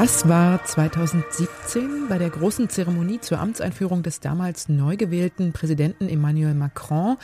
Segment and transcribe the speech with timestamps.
[0.00, 6.54] Das war 2017 bei der großen Zeremonie zur Amtseinführung des damals neu gewählten Präsidenten Emmanuel
[6.54, 7.16] Macron.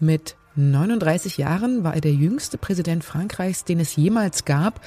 [0.00, 4.80] Mit 39 Jahren war er der jüngste Präsident Frankreichs, den es jemals gab.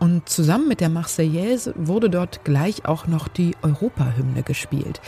[0.00, 5.00] Und zusammen mit der Marseillaise wurde dort gleich auch noch die Europahymne gespielt.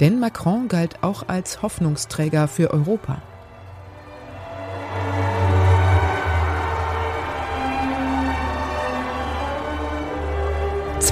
[0.00, 3.22] Denn Macron galt auch als Hoffnungsträger für Europa.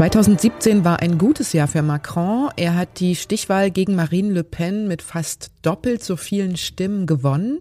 [0.02, 2.50] 2017 war ein gutes Jahr für Macron.
[2.56, 7.60] Er hat die Stichwahl gegen Marine Le Pen mit fast doppelt so vielen Stimmen gewonnen.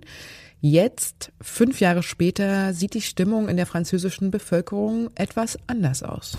[0.60, 6.36] Jetzt, fünf Jahre später, sieht die Stimmung in der französischen Bevölkerung etwas anders aus.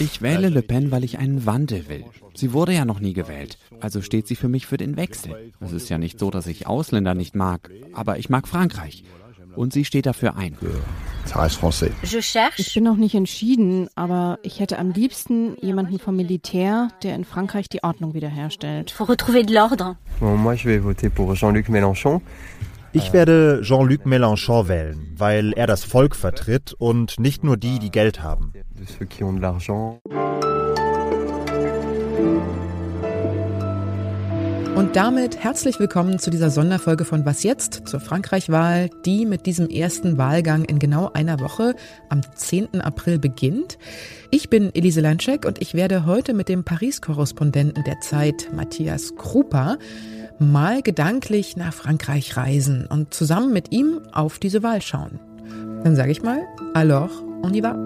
[0.00, 2.06] Ich wähle Le Pen, weil ich einen Wandel will.
[2.34, 5.52] Sie wurde ja noch nie gewählt, also steht sie für mich für den Wechsel.
[5.60, 9.04] Es ist ja nicht so, dass ich Ausländer nicht mag, aber ich mag Frankreich
[9.54, 10.56] und sie steht dafür ein.
[12.58, 17.24] Ich bin noch nicht entschieden, aber ich hätte am liebsten jemanden vom Militär, der in
[17.24, 18.94] Frankreich die Ordnung wiederherstellt.
[22.92, 27.90] Ich werde Jean-Luc Mélenchon wählen, weil er das Volk vertritt und nicht nur die, die
[27.90, 28.52] Geld haben.
[34.76, 39.68] Und damit herzlich willkommen zu dieser Sonderfolge von Was jetzt zur Frankreich-Wahl, die mit diesem
[39.68, 41.76] ersten Wahlgang in genau einer Woche
[42.08, 42.80] am 10.
[42.80, 43.78] April beginnt.
[44.32, 49.78] Ich bin Elise Lanschek und ich werde heute mit dem Paris-Korrespondenten der Zeit, Matthias Krupa,
[50.40, 55.20] mal gedanklich nach Frankreich reisen und zusammen mit ihm auf diese Wahl schauen.
[55.84, 56.40] Dann sage ich mal,
[56.74, 57.12] alors,
[57.44, 57.76] on y va.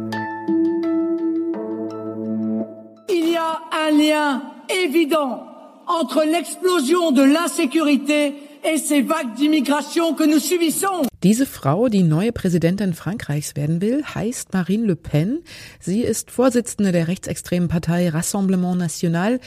[3.11, 3.59] Il y a
[3.89, 5.48] un lien évident
[5.89, 11.07] entre l'explosion de l'insécurité et ces vagues d'immigration que nous subissons.
[11.23, 15.41] Diese Frau, die neue Präsidentin Frankreichs werden will, heißt Marine Le Pen.
[15.81, 19.41] Sie ist Vorsitzende der rechtsextremen Partei Rassemblement National.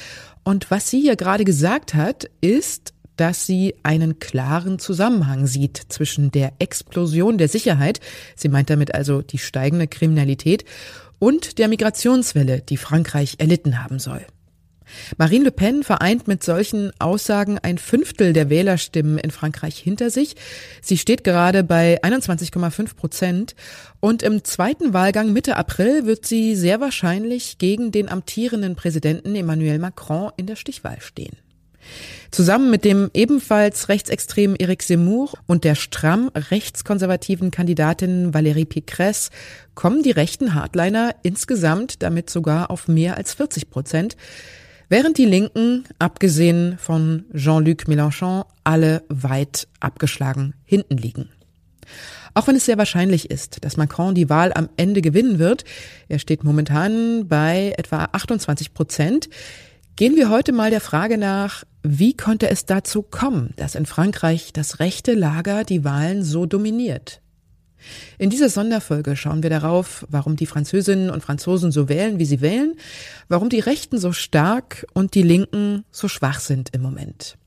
[0.44, 6.32] Und was sie hier gerade gesagt hat, ist, dass sie einen klaren Zusammenhang sieht zwischen
[6.32, 8.00] der Explosion der Sicherheit,
[8.36, 10.66] sie meint damit also die steigende Kriminalität,
[11.20, 14.26] und der Migrationswelle, die Frankreich erlitten haben soll.
[15.18, 20.36] Marine Le Pen vereint mit solchen Aussagen ein Fünftel der Wählerstimmen in Frankreich hinter sich.
[20.82, 23.56] Sie steht gerade bei 21,5 Prozent.
[24.00, 29.80] Und im zweiten Wahlgang Mitte April wird sie sehr wahrscheinlich gegen den amtierenden Präsidenten Emmanuel
[29.80, 31.38] Macron in der Stichwahl stehen.
[32.32, 39.32] Zusammen mit dem ebenfalls rechtsextremen Eric Zemmour und der stramm rechtskonservativen Kandidatin Valérie Pécresse
[39.76, 44.16] kommen die rechten Hardliner insgesamt damit sogar auf mehr als 40 Prozent
[44.92, 51.30] während die Linken, abgesehen von Jean-Luc Mélenchon, alle weit abgeschlagen hinten liegen.
[52.34, 55.64] Auch wenn es sehr wahrscheinlich ist, dass Macron die Wahl am Ende gewinnen wird,
[56.10, 59.30] er steht momentan bei etwa 28 Prozent,
[59.96, 64.52] gehen wir heute mal der Frage nach, wie konnte es dazu kommen, dass in Frankreich
[64.52, 67.21] das rechte Lager die Wahlen so dominiert?
[68.18, 72.42] In dieser Sonderfolge schauen wir darauf, warum die Französinnen und Franzosen so wählen, wie sie
[72.42, 72.76] wählen,
[73.28, 77.38] warum die Rechten so stark und die Linken so schwach sind im Moment.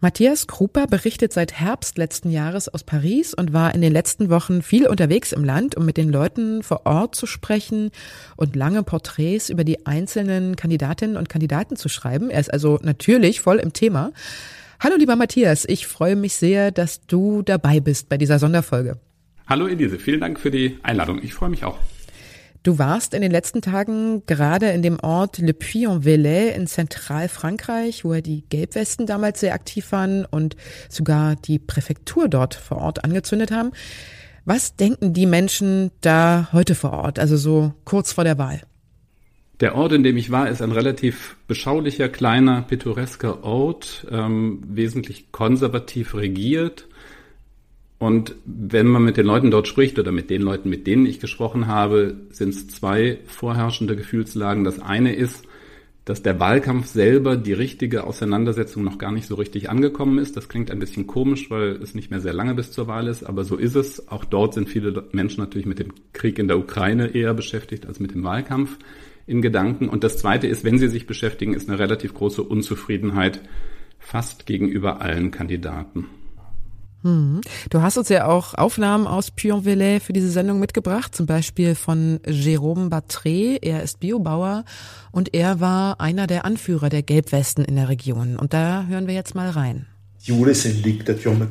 [0.00, 4.62] Matthias Krupa berichtet seit Herbst letzten Jahres aus Paris und war in den letzten Wochen
[4.62, 7.90] viel unterwegs im Land, um mit den Leuten vor Ort zu sprechen
[8.36, 12.30] und lange Porträts über die einzelnen Kandidatinnen und Kandidaten zu schreiben.
[12.30, 14.12] Er ist also natürlich voll im Thema.
[14.80, 18.98] Hallo lieber Matthias, ich freue mich sehr, dass du dabei bist bei dieser Sonderfolge.
[19.48, 21.22] Hallo Elise, vielen Dank für die Einladung.
[21.22, 21.78] Ich freue mich auch.
[22.62, 28.12] Du warst in den letzten Tagen gerade in dem Ort Le Puy-en-Velay in Zentralfrankreich, wo
[28.12, 30.54] ja die Gelbwesten damals sehr aktiv waren und
[30.90, 33.70] sogar die Präfektur dort vor Ort angezündet haben.
[34.44, 38.60] Was denken die Menschen da heute vor Ort, also so kurz vor der Wahl?
[39.60, 45.32] Der Ort, in dem ich war, ist ein relativ beschaulicher, kleiner, pittoresker Ort, ähm, wesentlich
[45.32, 46.87] konservativ regiert
[47.98, 51.18] und wenn man mit den Leuten dort spricht oder mit den Leuten, mit denen ich
[51.18, 54.62] gesprochen habe, sind es zwei vorherrschende Gefühlslagen.
[54.62, 55.44] Das eine ist,
[56.04, 60.36] dass der Wahlkampf selber die richtige Auseinandersetzung noch gar nicht so richtig angekommen ist.
[60.36, 63.24] Das klingt ein bisschen komisch, weil es nicht mehr sehr lange bis zur Wahl ist,
[63.24, 64.08] aber so ist es.
[64.08, 67.98] Auch dort sind viele Menschen natürlich mit dem Krieg in der Ukraine eher beschäftigt als
[67.98, 68.78] mit dem Wahlkampf
[69.26, 69.88] in Gedanken.
[69.88, 73.40] Und das Zweite ist, wenn sie sich beschäftigen, ist eine relativ große Unzufriedenheit
[73.98, 76.06] fast gegenüber allen Kandidaten.
[77.02, 77.40] Hm.
[77.70, 82.18] Du hast uns ja auch Aufnahmen aus Puy-en-Velay für diese Sendung mitgebracht, zum Beispiel von
[82.26, 83.58] Jérôme Batré.
[83.62, 84.64] Er ist Biobauer
[85.12, 88.36] und er war einer der Anführer der Gelbwesten in der Region.
[88.36, 89.86] Und da hören wir jetzt mal rein.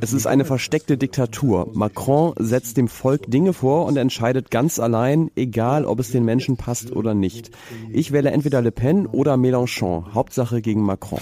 [0.01, 1.71] Es ist eine versteckte Diktatur.
[1.73, 6.57] Macron setzt dem Volk Dinge vor und entscheidet ganz allein, egal ob es den Menschen
[6.57, 7.51] passt oder nicht.
[7.91, 10.13] Ich wähle entweder Le Pen oder Mélenchon.
[10.13, 11.19] Hauptsache gegen Macron.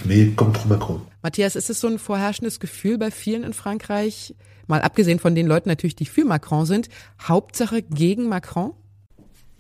[1.22, 4.36] Matthias, ist es so ein vorherrschendes Gefühl bei vielen in Frankreich,
[4.68, 6.90] mal abgesehen von den Leuten natürlich, die für Macron sind,
[7.22, 8.74] Hauptsache gegen Macron?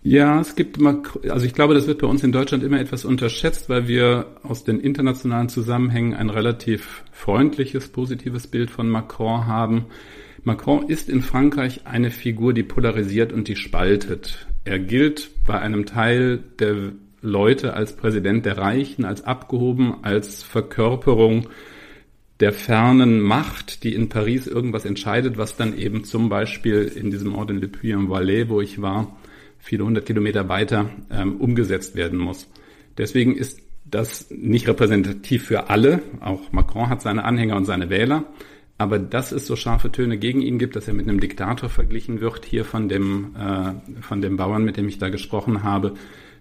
[0.08, 3.70] Ja, es gibt, also ich glaube, das wird bei uns in Deutschland immer etwas unterschätzt,
[3.70, 9.86] weil wir aus den internationalen Zusammenhängen ein relativ freundliches, positives Bild von Macron haben.
[10.44, 14.46] Macron ist in Frankreich eine Figur, die polarisiert und die spaltet.
[14.64, 16.92] Er gilt bei einem Teil der
[17.24, 21.48] Leute als Präsident der Reichen, als abgehoben, als Verkörperung
[22.42, 27.34] der fernen Macht, die in Paris irgendwas entscheidet, was dann eben zum Beispiel in diesem
[27.34, 29.18] Ort in Le Puy-en-Valais, wo ich war,
[29.66, 32.48] viele hundert Kilometer weiter ähm, umgesetzt werden muss.
[33.00, 36.04] Deswegen ist das nicht repräsentativ für alle.
[36.22, 38.26] Auch Macron hat seine Anhänger und seine Wähler.
[38.78, 42.22] Aber dass es so scharfe Töne gegen ihn gibt, dass er mit einem Diktator verglichen
[42.22, 45.96] wird, hier von dem, äh, von dem Bauern, mit dem ich da gesprochen habe,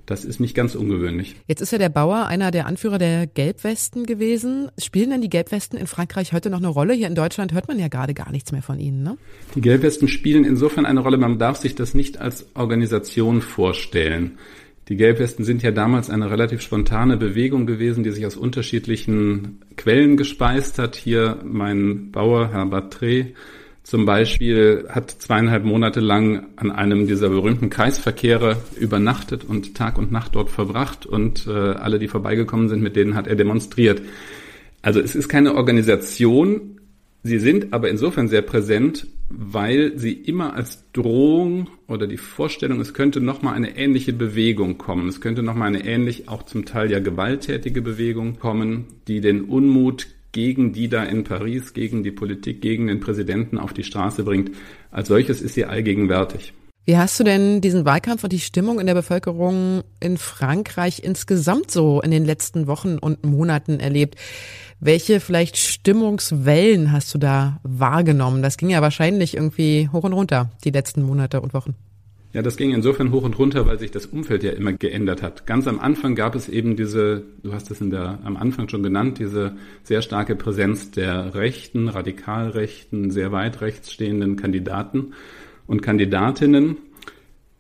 [0.07, 1.37] das ist nicht ganz ungewöhnlich.
[1.47, 4.71] Jetzt ist ja der Bauer einer der Anführer der Gelbwesten gewesen.
[4.79, 6.95] Spielen denn die Gelbwesten in Frankreich heute noch eine Rolle?
[6.95, 9.17] Hier in Deutschland hört man ja gerade gar nichts mehr von ihnen, ne?
[9.55, 14.39] Die Gelbwesten spielen insofern eine Rolle, man darf sich das nicht als Organisation vorstellen.
[14.89, 20.19] Die Gelbwesten sind ja damals eine relativ spontane Bewegung gewesen, die sich aus unterschiedlichen Quellen
[20.19, 20.95] gespeist hat.
[20.95, 23.29] Hier mein Bauer, Herr Batré,
[23.85, 30.11] zum Beispiel hat zweieinhalb Monate lang an einem dieser berühmten Kreisverkehre übernachtet und Tag und
[30.11, 34.01] Nacht dort verbracht und äh, alle, die vorbeigekommen sind, mit denen hat er demonstriert.
[34.81, 36.81] Also es ist keine Organisation,
[37.23, 42.95] sie sind aber insofern sehr präsent, weil sie immer als Drohung oder die Vorstellung, es
[42.95, 47.01] könnte nochmal eine ähnliche Bewegung kommen, es könnte nochmal eine ähnlich auch zum Teil ja
[47.01, 52.89] gewalttätige Bewegung kommen, die den Unmut gegen die da in Paris, gegen die Politik, gegen
[52.89, 54.51] den Präsidenten auf die Straße bringt.
[54.91, 56.53] Als solches ist sie allgegenwärtig.
[56.85, 61.71] Wie hast du denn diesen Wahlkampf und die Stimmung in der Bevölkerung in Frankreich insgesamt
[61.71, 64.17] so in den letzten Wochen und Monaten erlebt?
[64.81, 68.43] Welche vielleicht Stimmungswellen hast du da wahrgenommen?
[68.43, 71.75] Das ging ja wahrscheinlich irgendwie hoch und runter, die letzten Monate und Wochen.
[72.35, 75.47] Ja, das ging insofern hoch und runter, weil sich das Umfeld ja immer geändert hat.
[75.47, 78.83] Ganz am Anfang gab es eben diese, du hast es in der, am Anfang schon
[78.83, 79.55] genannt, diese
[79.85, 85.13] sehr starke Präsenz der rechten, radikalrechten, sehr weit rechts stehenden Kandidaten
[85.69, 86.79] und Kandidatinnen.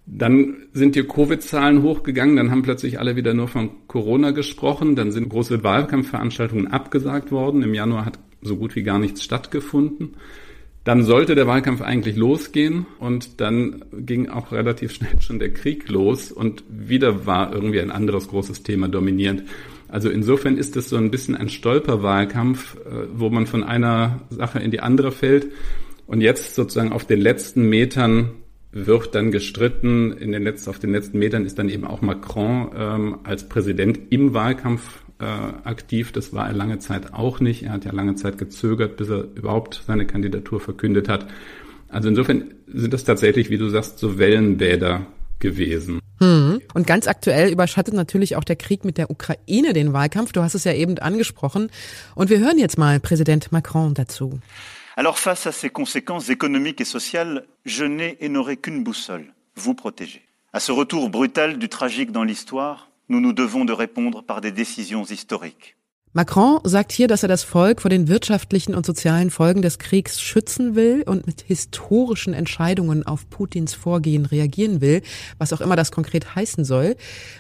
[0.06, 5.12] Dann sind die Covid-Zahlen hochgegangen, dann haben plötzlich alle wieder nur von Corona gesprochen, dann
[5.12, 7.62] sind große Wahlkampfveranstaltungen abgesagt worden.
[7.62, 10.16] Im Januar hat so gut wie gar nichts stattgefunden.
[10.84, 15.88] Dann sollte der Wahlkampf eigentlich losgehen und dann ging auch relativ schnell schon der Krieg
[15.88, 19.44] los und wieder war irgendwie ein anderes großes Thema dominierend.
[19.88, 24.58] Also insofern ist es so ein bisschen ein Stolperwahlkampf, äh, wo man von einer Sache
[24.58, 25.46] in die andere fällt
[26.06, 28.32] und jetzt sozusagen auf den letzten Metern
[28.72, 30.12] wird dann gestritten.
[30.12, 34.00] In den letzten, auf den letzten Metern ist dann eben auch Macron ähm, als Präsident
[34.10, 36.12] im Wahlkampf äh, aktiv.
[36.12, 37.64] Das war er lange Zeit auch nicht.
[37.64, 41.26] Er hat ja lange Zeit gezögert, bis er überhaupt seine Kandidatur verkündet hat.
[41.88, 45.06] Also insofern sind das tatsächlich, wie du sagst, so Wellenbäder
[45.38, 46.00] gewesen.
[46.18, 46.60] Hm.
[46.74, 50.32] Und ganz aktuell überschattet natürlich auch der Krieg mit der Ukraine den Wahlkampf.
[50.32, 51.70] Du hast es ja eben angesprochen.
[52.14, 54.40] Und wir hören jetzt mal Präsident Macron dazu.
[54.96, 59.74] Alors face à ces conséquences économiques et sociales, je n'ai et n'aurai qu'une boussole, vous
[59.74, 60.22] protéger.
[60.52, 64.52] À ce retour brutal du tragique dans l'histoire, Nous nous devons de répondre par des
[64.52, 65.76] décisions historiques.
[66.16, 70.20] Macron sagt hier, dass er das Volk vor den wirtschaftlichen und sozialen Folgen des Kriegs
[70.20, 75.02] schützen will und mit historischen Entscheidungen auf Putins Vorgehen reagieren will,
[75.38, 76.94] was auch immer das konkret heißen soll.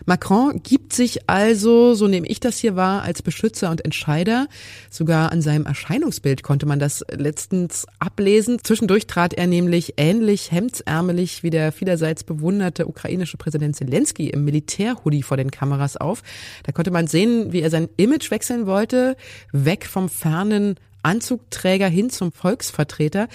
[0.06, 4.48] Macron gibt sich also, so nehme ich das hier wahr, als Beschützer und Entscheider.
[4.90, 8.58] Sogar an seinem Erscheinungsbild konnte man das letztens ablesen.
[8.60, 15.22] Zwischendurch trat er nämlich ähnlich hemdsärmelig wie der vielerseits bewunderte ukrainische Präsident Zelensky im Militärhoodie
[15.22, 16.24] vor den Kameras auf.
[16.64, 19.16] Da konnte man sehen, wie er sein Image wechseln wollte,
[19.52, 23.28] weg vom fernen Anzugträger hin zum Volksvertreter.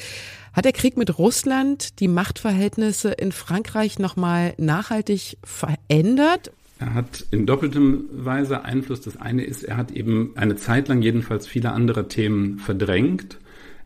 [0.53, 6.51] Hat der Krieg mit Russland die Machtverhältnisse in Frankreich nochmal nachhaltig verändert?
[6.79, 9.01] Er hat in doppeltem Weise Einfluss.
[9.01, 13.37] Das eine ist, er hat eben eine Zeit lang jedenfalls viele andere Themen verdrängt.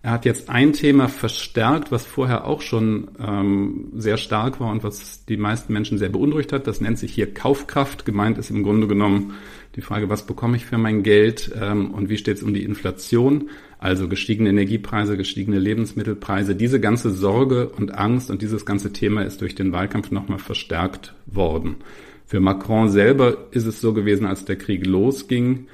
[0.04, 4.84] Er hat jetzt ein Thema verstärkt, was vorher auch schon ähm, sehr stark war und
[4.84, 6.68] was die meisten Menschen sehr beunruhigt hat.
[6.68, 8.06] Das nennt sich hier Kaufkraft.
[8.06, 9.34] Gemeint ist im Grunde genommen
[9.76, 12.64] die Frage, was bekomme ich für mein Geld ähm, und wie steht es um die
[12.64, 13.50] Inflation,
[13.80, 16.56] also gestiegene Energiepreise, gestiegene Lebensmittelpreise.
[16.56, 21.16] Diese ganze Sorge und Angst und dieses ganze Thema ist durch den Wahlkampf nochmal verstärkt
[21.26, 21.78] worden.
[22.26, 25.68] Für Macron selber ist es so gewesen, als der Krieg losging,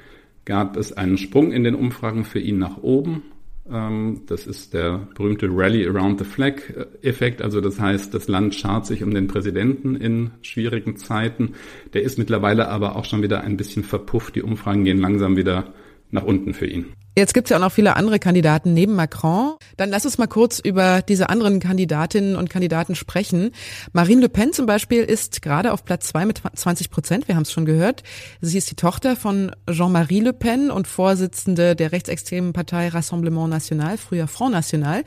[0.44, 3.22] gab es einen Sprung in den Umfragen für ihn nach oben.
[3.70, 7.42] Ähm, das ist der berühmte Rally Around the Flag-Effekt.
[7.42, 11.54] Also das heißt, das Land schart sich um den Präsidenten in schwierigen Zeiten.
[11.94, 14.36] Der ist mittlerweile aber auch schon wieder ein bisschen verpufft.
[14.36, 15.72] Die Umfragen gehen langsam wieder
[16.10, 16.86] nach unten für ihn.
[17.16, 19.54] Jetzt gibt es ja auch noch viele andere Kandidaten neben Macron.
[19.76, 23.50] Dann lass uns mal kurz über diese anderen Kandidatinnen und Kandidaten sprechen.
[23.92, 27.26] Marine Le Pen zum Beispiel ist gerade auf Platz zwei mit 20 Prozent.
[27.26, 28.04] Wir haben es schon gehört.
[28.40, 33.98] Sie ist die Tochter von Jean-Marie Le Pen und Vorsitzende der rechtsextremen Partei Rassemblement National,
[33.98, 35.04] früher Front National.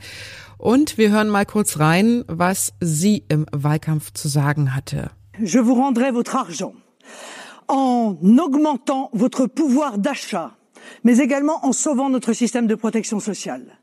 [0.58, 5.10] Und wir hören mal kurz rein, was sie im Wahlkampf zu sagen hatte.
[5.42, 6.74] Je vous rendrai votre argent
[7.66, 10.52] en augmentant votre pouvoir d'achat
[11.04, 13.78] mais également en sauvant notre système de protection sociale.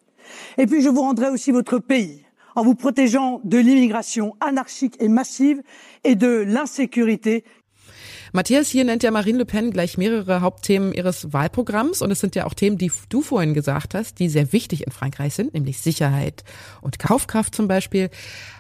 [0.58, 2.26] Et puis je vous rendrai aussi votre pays
[2.56, 5.62] en vous protégeant de l'immigration anarchique et massive
[6.04, 7.46] et de l'insécurité
[8.34, 12.34] Matthias, hier nennt ja Marine Le Pen gleich mehrere Hauptthemen ihres Wahlprogramms und es sind
[12.34, 15.80] ja auch Themen, die du vorhin gesagt hast, die sehr wichtig in Frankreich sind, nämlich
[15.80, 16.46] Sicherheit
[16.80, 18.10] und Kaufkraft zum Beispiel.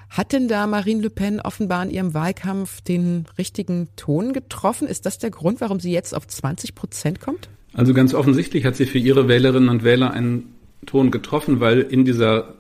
[0.09, 4.89] Hat denn da Marine Le Pen offenbar in ihrem Wahlkampf den richtigen Ton getroffen?
[4.89, 7.47] Ist das der Grund, warum sie jetzt auf 20 Prozent kommt?
[7.73, 12.05] Also ganz offensichtlich hat sie für ihre Wählerinnen und Wähler einen Ton getroffen, weil in
[12.05, 12.55] dieser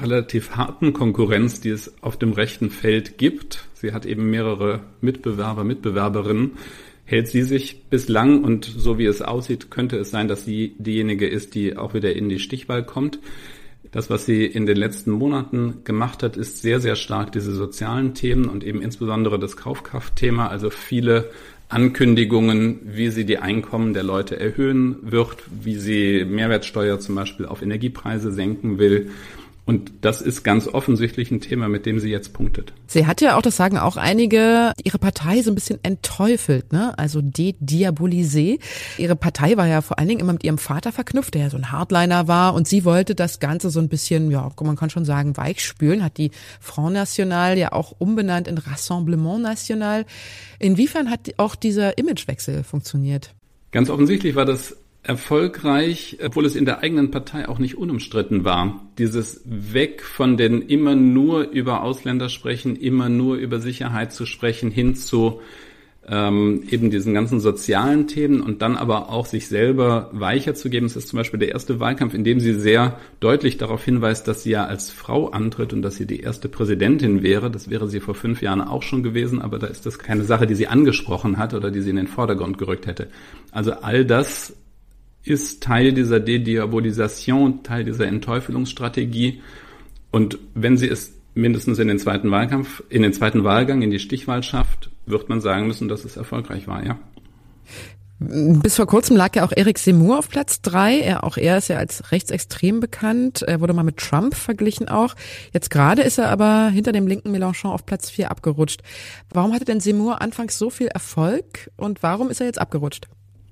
[0.00, 5.64] relativ harten Konkurrenz, die es auf dem rechten Feld gibt, sie hat eben mehrere Mitbewerber,
[5.64, 6.52] Mitbewerberinnen,
[7.04, 11.26] hält sie sich bislang und so wie es aussieht, könnte es sein, dass sie diejenige
[11.26, 13.20] ist, die auch wieder in die Stichwahl kommt.
[13.92, 18.14] Das, was sie in den letzten Monaten gemacht hat, ist sehr, sehr stark diese sozialen
[18.14, 21.30] Themen und eben insbesondere das Kaufkraftthema, also viele
[21.68, 27.60] Ankündigungen, wie sie die Einkommen der Leute erhöhen wird, wie sie Mehrwertsteuer zum Beispiel auf
[27.60, 29.10] Energiepreise senken will.
[29.66, 32.72] Und das ist ganz offensichtlich ein Thema, mit dem sie jetzt punktet.
[32.86, 36.96] Sie hat ja auch, das sagen auch einige, ihre Partei so ein bisschen entteufelt, ne?
[36.96, 38.60] Also de-diabolisé.
[38.96, 41.56] Ihre Partei war ja vor allen Dingen immer mit ihrem Vater verknüpft, der ja so
[41.56, 42.54] ein Hardliner war.
[42.54, 46.16] Und sie wollte das Ganze so ein bisschen, ja, man kann schon sagen, weichspülen, hat
[46.16, 46.30] die
[46.60, 50.06] Front National ja auch umbenannt in Rassemblement National.
[50.60, 53.34] Inwiefern hat auch dieser Imagewechsel funktioniert?
[53.72, 54.76] Ganz offensichtlich war das
[55.06, 58.80] erfolgreich, obwohl es in der eigenen Partei auch nicht unumstritten war.
[58.98, 64.70] Dieses Weg von den immer nur über Ausländer sprechen, immer nur über Sicherheit zu sprechen,
[64.70, 65.40] hin zu
[66.08, 70.86] ähm, eben diesen ganzen sozialen Themen und dann aber auch sich selber weicher zu geben.
[70.86, 74.44] Es ist zum Beispiel der erste Wahlkampf, in dem sie sehr deutlich darauf hinweist, dass
[74.44, 77.50] sie ja als Frau antritt und dass sie die erste Präsidentin wäre.
[77.50, 80.46] Das wäre sie vor fünf Jahren auch schon gewesen, aber da ist das keine Sache,
[80.46, 83.08] die sie angesprochen hat oder die sie in den Vordergrund gerückt hätte.
[83.50, 84.54] Also all das
[85.26, 89.42] ist Teil dieser Dediabolisation, Teil dieser Entteufelungsstrategie.
[90.10, 93.98] Und wenn sie es mindestens in den zweiten Wahlkampf, in den zweiten Wahlgang, in die
[93.98, 96.98] Stichwahl schafft, wird man sagen müssen, dass es erfolgreich war, ja.
[98.18, 101.00] Bis vor kurzem lag ja auch Eric Seymour auf Platz drei.
[101.00, 103.42] Er, auch er ist ja als rechtsextrem bekannt.
[103.42, 105.14] Er wurde mal mit Trump verglichen auch.
[105.52, 108.80] Jetzt gerade ist er aber hinter dem linken Mélenchon auf Platz vier abgerutscht.
[109.28, 113.06] Warum hatte denn Seymour anfangs so viel Erfolg und warum ist er jetzt abgerutscht?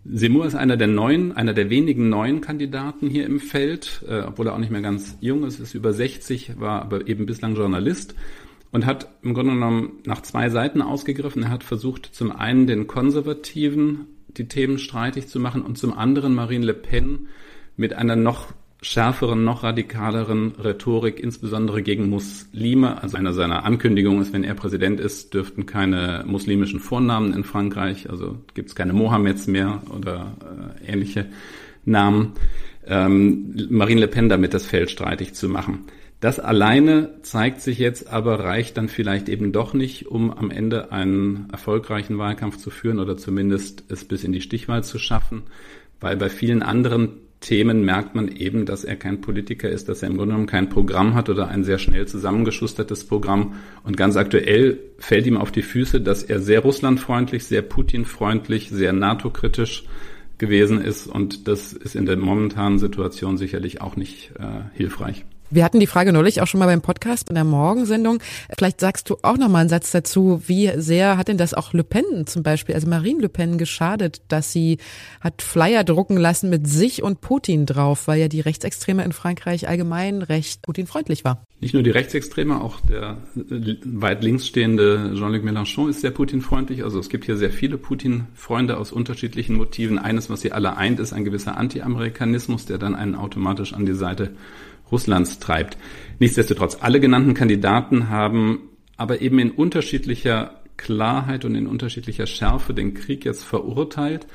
[0.04, 4.48] Seymour ist einer der neuen, einer der wenigen neuen Kandidaten hier im Feld, äh, obwohl
[4.48, 8.14] er auch nicht mehr ganz jung ist, ist über 60, war aber eben bislang Journalist
[8.70, 11.44] und hat im Grunde genommen nach zwei Seiten ausgegriffen.
[11.44, 16.34] Er hat versucht, zum einen den Konservativen die Themen streitig zu machen und zum anderen
[16.34, 17.28] Marine Le Pen
[17.76, 18.52] mit einer noch
[18.84, 23.02] schärferen, noch radikaleren Rhetorik, insbesondere gegen Muslime.
[23.02, 28.10] Also eine seiner Ankündigungen ist, wenn er Präsident ist, dürften keine muslimischen Vornamen in Frankreich,
[28.10, 30.36] also gibt es keine Mohammeds mehr oder
[30.86, 31.26] äh, ähnliche
[31.86, 32.32] Namen.
[32.86, 35.86] Ähm, Marine Le Pen damit das Feld streitig zu machen.
[36.20, 40.92] Das alleine zeigt sich jetzt aber reicht dann vielleicht eben doch nicht, um am Ende
[40.92, 45.42] einen erfolgreichen Wahlkampf zu führen oder zumindest es bis in die Stichwahl zu schaffen,
[46.00, 50.08] weil bei vielen anderen Themen merkt man eben, dass er kein Politiker ist, dass er
[50.08, 53.56] im Grunde genommen kein Programm hat oder ein sehr schnell zusammengeschustertes Programm.
[53.82, 58.94] Und ganz aktuell fällt ihm auf die Füße, dass er sehr russlandfreundlich, sehr Putin-freundlich, sehr
[58.94, 59.84] NATO-kritisch
[60.38, 61.06] gewesen ist.
[61.06, 65.26] Und das ist in der momentanen Situation sicherlich auch nicht äh, hilfreich.
[65.50, 68.18] Wir hatten die Frage neulich auch schon mal beim Podcast in der Morgensendung.
[68.56, 70.42] Vielleicht sagst du auch noch mal einen Satz dazu.
[70.46, 74.22] Wie sehr hat denn das auch Le Pen zum Beispiel, also Marine Le Pen geschadet,
[74.28, 74.78] dass sie
[75.20, 79.68] hat Flyer drucken lassen mit sich und Putin drauf, weil ja die Rechtsextreme in Frankreich
[79.68, 81.44] allgemein recht Putin-freundlich war?
[81.60, 86.84] Nicht nur die Rechtsextreme, auch der weit links stehende Jean-Luc Mélenchon ist sehr Putin-freundlich.
[86.84, 89.98] Also es gibt hier sehr viele Putin-Freunde aus unterschiedlichen Motiven.
[89.98, 93.94] Eines, was sie alle eint, ist ein gewisser Anti-Amerikanismus, der dann einen automatisch an die
[93.94, 94.30] Seite
[94.90, 95.76] Russlands treibt.
[96.18, 102.94] Nichtsdestotrotz, alle genannten Kandidaten haben aber eben in unterschiedlicher Klarheit und in unterschiedlicher Schärfe den
[102.94, 104.26] Krieg jetzt verurteilt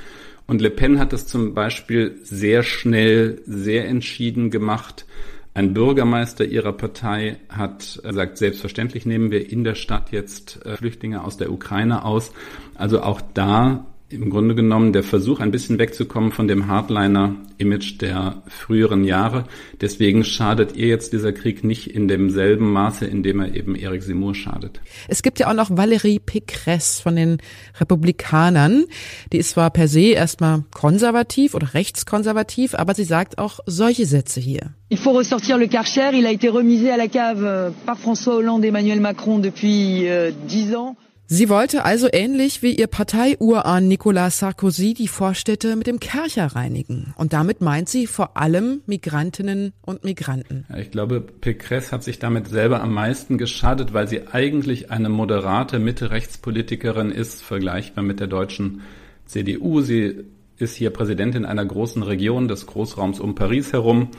[0.48, 5.06] Und Le Pen hat das zum Beispiel sehr schnell, sehr entschieden gemacht.
[5.54, 11.24] Ein Bürgermeister ihrer Partei hat gesagt, selbstverständlich nehmen wir in der Stadt jetzt äh, Flüchtlinge
[11.24, 12.32] aus der Ukraine aus.
[12.76, 18.42] Also auch da im Grunde genommen der Versuch, ein bisschen wegzukommen von dem Hardliner-Image der
[18.48, 19.46] früheren Jahre.
[19.82, 24.04] Deswegen schadet ihr jetzt dieser Krieg nicht in demselben Maße, in dem er eben Eric
[24.04, 24.82] Seymour schadet.
[25.08, 27.38] Es gibt ja auch noch Valérie Pécresse von den
[27.80, 28.86] Republikanern.
[29.32, 34.40] Die ist zwar per se erstmal konservativ oder rechtskonservativ, aber sie sagt auch solche Sätze
[34.40, 34.74] hier.
[34.92, 36.14] Il faut ressortir le Karcher.
[36.14, 40.10] Il a été remisé à la cave euh, par François Hollande et Emmanuel Macron depuis
[40.10, 40.96] euh, dix ans.
[41.32, 47.14] Sie wollte also ähnlich wie ihr Parteiurahn Nicolas Sarkozy die Vorstädte mit dem Kercher reinigen.
[47.18, 50.66] Und damit meint sie vor allem Migrantinnen und Migranten.
[50.76, 55.78] Ich glaube, Pécresse hat sich damit selber am meisten geschadet, weil sie eigentlich eine moderate
[55.78, 58.82] Mitte-Rechtspolitikerin ist, vergleichbar mit der deutschen
[59.28, 59.82] CDU.
[59.82, 60.24] Sie
[60.58, 64.10] ist hier Präsidentin einer großen Region des Großraums um Paris herum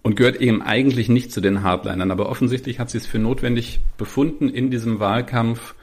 [0.00, 2.10] und gehört eben eigentlich nicht zu den Hardlinern.
[2.10, 5.74] Aber offensichtlich hat sie es für notwendig befunden, in diesem Wahlkampf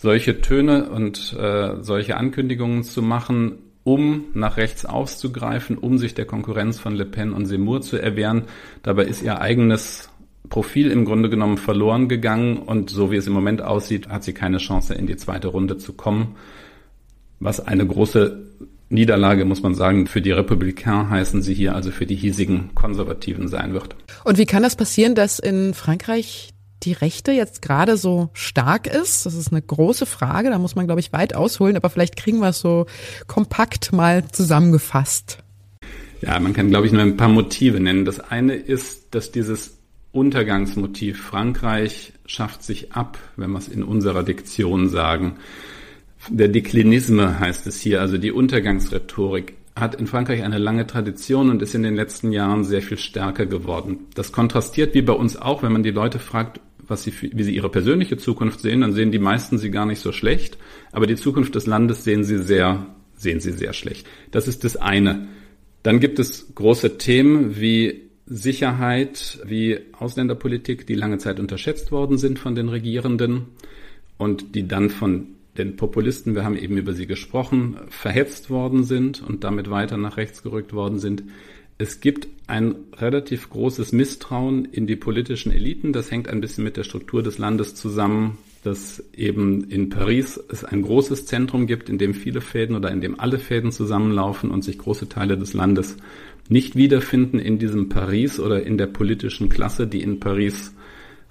[0.00, 6.24] solche Töne und äh, solche Ankündigungen zu machen, um nach rechts auszugreifen, um sich der
[6.24, 8.44] Konkurrenz von Le Pen und Seymour zu erwehren.
[8.82, 10.08] Dabei ist ihr eigenes
[10.48, 14.32] Profil im Grunde genommen verloren gegangen und so wie es im Moment aussieht, hat sie
[14.32, 16.36] keine Chance, in die zweite Runde zu kommen.
[17.38, 18.46] Was eine große
[18.88, 23.48] Niederlage, muss man sagen, für die Republikaner heißen sie hier, also für die hiesigen Konservativen
[23.48, 23.96] sein wird.
[24.24, 26.50] Und wie kann das passieren, dass in Frankreich
[26.82, 29.26] die Rechte jetzt gerade so stark ist?
[29.26, 32.40] Das ist eine große Frage, da muss man, glaube ich, weit ausholen, aber vielleicht kriegen
[32.40, 32.86] wir es so
[33.26, 35.38] kompakt mal zusammengefasst.
[36.22, 38.04] Ja, man kann, glaube ich, nur ein paar Motive nennen.
[38.04, 39.78] Das eine ist, dass dieses
[40.12, 45.36] Untergangsmotiv Frankreich schafft sich ab, wenn wir es in unserer Diktion sagen.
[46.28, 51.62] Der Deklinisme heißt es hier, also die Untergangsrhetorik hat in Frankreich eine lange Tradition und
[51.62, 54.00] ist in den letzten Jahren sehr viel stärker geworden.
[54.14, 57.54] Das kontrastiert wie bei uns auch, wenn man die Leute fragt, was sie, wie sie
[57.54, 60.58] ihre persönliche Zukunft sehen, dann sehen die meisten sie gar nicht so schlecht,
[60.92, 64.06] aber die Zukunft des Landes sehen sie sehr, sehen sie sehr schlecht.
[64.30, 65.28] Das ist das eine.
[65.82, 72.38] Dann gibt es große Themen wie Sicherheit, wie Ausländerpolitik, die lange Zeit unterschätzt worden sind
[72.38, 73.46] von den Regierenden
[74.18, 79.22] und die dann von den Populisten, wir haben eben über sie gesprochen, verhetzt worden sind
[79.22, 81.24] und damit weiter nach rechts gerückt worden sind.
[81.80, 85.94] Es gibt ein relativ großes Misstrauen in die politischen Eliten.
[85.94, 90.62] Das hängt ein bisschen mit der Struktur des Landes zusammen, dass eben in Paris es
[90.62, 94.62] ein großes Zentrum gibt, in dem viele Fäden oder in dem alle Fäden zusammenlaufen und
[94.62, 95.96] sich große Teile des Landes
[96.50, 100.74] nicht wiederfinden in diesem Paris oder in der politischen Klasse, die in Paris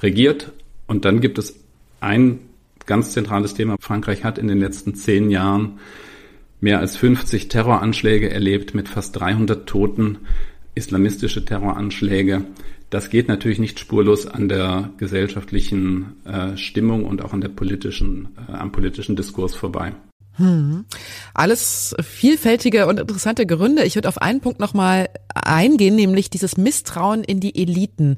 [0.01, 0.51] regiert.
[0.87, 1.59] Und dann gibt es
[1.99, 2.39] ein
[2.87, 3.75] ganz zentrales Thema.
[3.79, 5.77] Frankreich hat in den letzten zehn Jahren
[6.61, 10.19] mehr als 50 Terroranschläge erlebt mit fast 300 Toten,
[10.75, 12.45] islamistische Terroranschläge.
[12.89, 18.29] Das geht natürlich nicht spurlos an der gesellschaftlichen äh, Stimmung und auch an der politischen,
[18.47, 19.93] äh, am politischen Diskurs vorbei.
[20.39, 20.85] Hm.
[21.33, 23.83] Alles vielfältige und interessante Gründe.
[23.83, 28.17] Ich würde auf einen Punkt nochmal eingehen, nämlich dieses Misstrauen in die Eliten.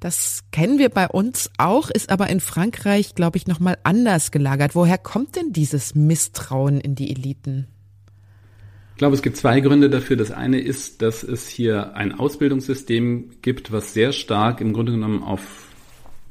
[0.00, 4.74] Das kennen wir bei uns auch, ist aber in Frankreich, glaube ich, nochmal anders gelagert.
[4.74, 7.68] Woher kommt denn dieses Misstrauen in die Eliten?
[9.00, 10.18] Ich glaube, es gibt zwei Gründe dafür.
[10.18, 15.22] Das eine ist, dass es hier ein Ausbildungssystem gibt, was sehr stark im Grunde genommen
[15.22, 15.68] auf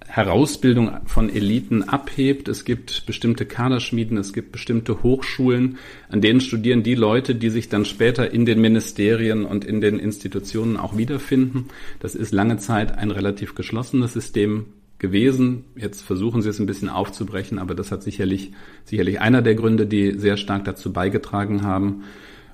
[0.06, 2.48] Herausbildung von Eliten abhebt.
[2.48, 5.80] Es gibt bestimmte Kaderschmieden, es gibt bestimmte Hochschulen,
[6.10, 9.98] an denen studieren die Leute, die sich dann später in den Ministerien und in den
[9.98, 11.70] Institutionen auch wiederfinden.
[12.00, 14.68] Das ist lange Zeit ein relativ geschlossenes System
[15.00, 15.64] gewesen.
[15.76, 18.52] Jetzt versuchen sie es ein bisschen aufzubrechen, aber das hat sicherlich,
[18.86, 22.04] sicherlich einer der Gründe, die sehr stark dazu beigetragen haben.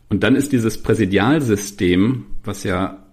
[0.09, 3.03] Und dann ist dieses Präsidialsystem, was ja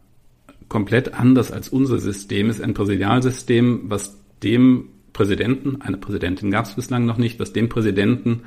[0.69, 6.75] komplett anders als unser System ist, ein Präsidialsystem, was dem Präsidenten, eine Präsidentin gab es
[6.75, 8.43] bislang noch nicht, was dem Präsidenten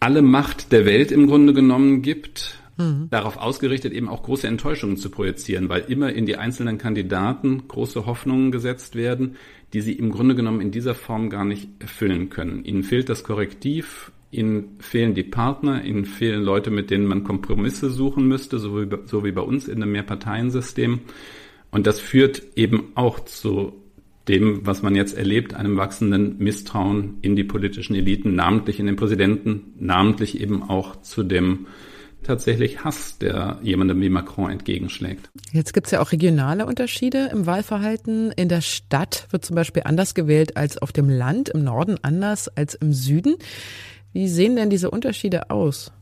[0.00, 3.08] alle Macht der Welt im Grunde genommen gibt, mhm.
[3.10, 8.04] darauf ausgerichtet eben auch große Enttäuschungen zu projizieren, weil immer in die einzelnen Kandidaten große
[8.04, 9.36] Hoffnungen gesetzt werden,
[9.72, 12.64] die sie im Grunde genommen in dieser Form gar nicht erfüllen können.
[12.64, 17.90] Ihnen fehlt das Korrektiv, ihnen fehlen die Partner, ihnen fehlen Leute, mit denen man Kompromisse
[17.90, 21.00] suchen müsste, so wie, so wie bei uns in einem Mehrparteiensystem.
[21.70, 23.72] Und das führt eben auch zu
[24.28, 28.96] dem, was man jetzt erlebt, einem wachsenden Misstrauen in die politischen Eliten, namentlich in den
[28.96, 31.66] Präsidenten, namentlich eben auch zu dem
[32.22, 35.30] tatsächlich Hass, der jemandem wie Macron entgegenschlägt.
[35.52, 38.32] Jetzt gibt's ja auch regionale Unterschiede im Wahlverhalten.
[38.32, 42.48] In der Stadt wird zum Beispiel anders gewählt als auf dem Land, im Norden anders
[42.48, 43.36] als im Süden.
[44.14, 45.92] Wie sehen denn diese Unterschiede aus?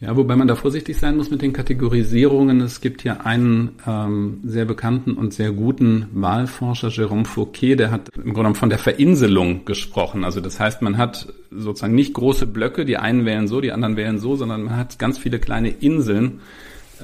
[0.00, 2.60] Ja, wobei man da vorsichtig sein muss mit den Kategorisierungen.
[2.60, 8.08] Es gibt hier einen ähm, sehr bekannten und sehr guten Wahlforscher, Jérôme Fouquet, der hat
[8.14, 10.24] im Grunde genommen von der Verinselung gesprochen.
[10.24, 13.96] Also das heißt, man hat sozusagen nicht große Blöcke, die einen wählen so, die anderen
[13.96, 16.40] wählen so, sondern man hat ganz viele kleine Inseln,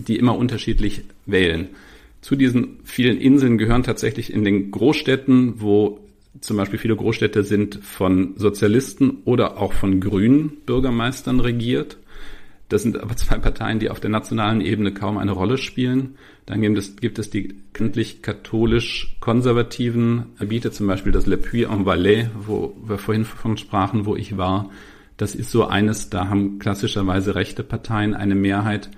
[0.09, 1.69] die immer unterschiedlich wählen.
[2.23, 5.99] Zu diesen vielen Inseln gehören tatsächlich in den Großstädten, wo
[6.41, 11.99] zum Beispiel viele Großstädte sind von Sozialisten oder auch von Grünen Bürgermeistern regiert
[12.69, 16.17] das sind aber zwei Parteien, die auf der nationalen Ebene kaum eine Rolle spielen.
[16.47, 22.77] Dann gibt es, gibt es die kindlich katholisch-konservativen Gebiete, zum Beispiel das Le Puy-en-Valais, wo
[22.85, 24.71] wir vorhin von sprachen, wo ich war.
[25.17, 28.91] Das ist so eines, da haben klassischerweise rechte Parteien eine Mehrheit.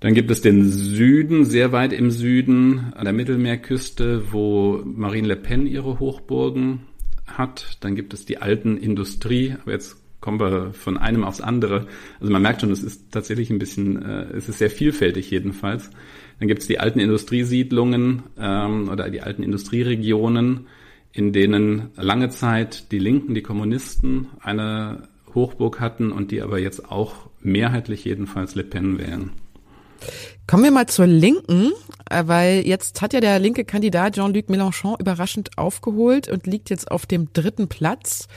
[0.00, 5.36] Dann gibt es den Süden, sehr weit im Süden, an der Mittelmeerküste, wo Marine Le
[5.36, 6.82] Pen ihre Hochburgen
[7.26, 7.78] hat.
[7.80, 11.86] Dann gibt es die alten Industrie, aber jetzt kommen wir von einem aufs andere.
[12.20, 15.90] Also man merkt schon, es ist tatsächlich ein bisschen, äh, es ist sehr vielfältig jedenfalls.
[16.38, 20.66] Dann gibt es die alten Industriesiedlungen ähm, oder die alten Industrieregionen,
[21.12, 26.90] in denen lange Zeit die Linken, die Kommunisten eine Hochburg hatten und die aber jetzt
[26.90, 29.32] auch mehrheitlich jedenfalls Le Pen wählen.
[30.46, 31.72] Kommen wir mal zur Linken,
[32.10, 36.90] äh, weil jetzt hat ja der linke Kandidat Jean-Luc Mélenchon überraschend aufgeholt und liegt jetzt
[36.90, 38.28] auf dem dritten Platz.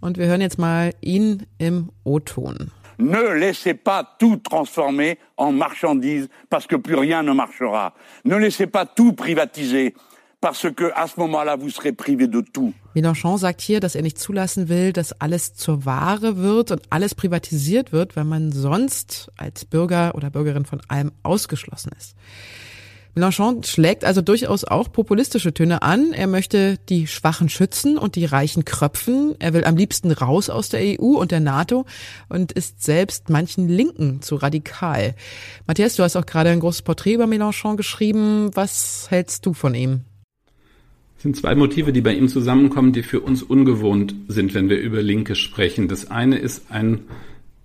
[0.00, 2.70] Und wir hören jetzt mal ihn im O-Ton.
[3.00, 7.94] Ne laissez pas tout transformer en marchandise parce que plus rien ne marchera.
[8.24, 9.92] Ne laissez pas tout privatiser
[10.40, 12.72] parce que à ce moment-là vous serez privé de tout.
[12.94, 17.14] Mélenchon sagt hier, dass er nicht zulassen will, dass alles zur Ware wird und alles
[17.14, 22.14] privatisiert wird, weil man sonst als Bürger oder Bürgerin von allem ausgeschlossen ist.
[23.16, 26.12] Mélenchon schlägt also durchaus auch populistische Töne an.
[26.12, 29.34] Er möchte die Schwachen schützen und die Reichen kröpfen.
[29.40, 31.84] Er will am liebsten raus aus der EU und der NATO
[32.28, 35.16] und ist selbst manchen Linken zu radikal.
[35.66, 38.50] Matthias, du hast auch gerade ein großes Porträt über Mélenchon geschrieben.
[38.54, 40.04] Was hältst du von ihm?
[41.18, 45.02] Sind zwei Motive, die bei ihm zusammenkommen, die für uns ungewohnt sind, wenn wir über
[45.02, 45.88] Linke sprechen.
[45.88, 47.00] Das eine ist ein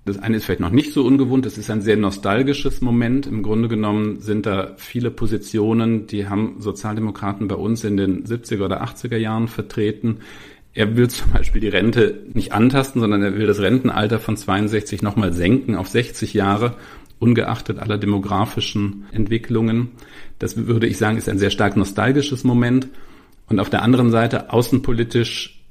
[0.06, 3.26] das eine ist vielleicht noch nicht so ungewohnt, das ist ein sehr nostalgisches Moment.
[3.26, 8.66] Im Grunde genommen sind da viele Positionen, die haben Sozialdemokraten bei uns in den 70er
[8.66, 10.18] oder 80er Jahren vertreten.
[10.74, 15.02] Er will zum Beispiel die Rente nicht antasten, sondern er will das Rentenalter von 62
[15.04, 16.76] nochmal senken auf 60 Jahre,
[17.20, 19.92] ungeachtet aller demografischen Entwicklungen.
[20.38, 22.90] Das würde ich sagen, ist ein sehr stark nostalgisches Moment.
[23.48, 25.64] Und auf der anderen Seite außenpolitisch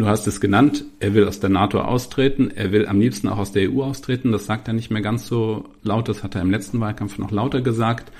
[0.00, 3.36] Du hast es genannt, er will aus der NATO austreten, er will am liebsten auch
[3.36, 4.32] aus der EU austreten.
[4.32, 7.30] Das sagt er nicht mehr ganz so laut, das hat er im letzten Wahlkampf noch
[7.30, 8.10] lauter gesagt.